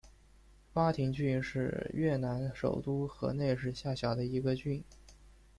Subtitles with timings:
[0.73, 4.83] 巴亭郡是越南首都河内市下辖的一个郡。